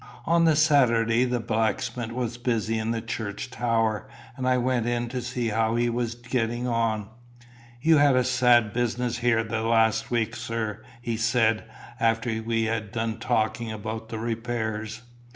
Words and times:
On 0.25 0.45
the 0.45 0.55
Saturday 0.55 1.25
the 1.25 1.39
blacksmith 1.39 2.11
was 2.11 2.39
busy 2.39 2.79
in 2.79 2.89
the 2.89 3.03
church 3.03 3.51
tower, 3.51 4.07
and 4.35 4.47
I 4.49 4.57
went 4.57 4.87
in 4.87 5.09
to 5.09 5.21
see 5.21 5.49
how 5.49 5.75
he 5.75 5.91
was 5.91 6.15
getting 6.15 6.67
on. 6.67 7.09
"You 7.83 7.97
had 7.99 8.15
a 8.15 8.23
sad 8.23 8.73
business 8.73 9.19
here 9.19 9.43
the 9.43 9.61
last 9.61 10.09
week, 10.09 10.35
sir," 10.35 10.81
he 11.03 11.17
said, 11.17 11.65
after 11.99 12.41
we 12.41 12.63
had 12.63 12.91
done 12.91 13.19
talking 13.19 13.71
about 13.71 14.09
the 14.09 14.17
repairs. 14.17 15.03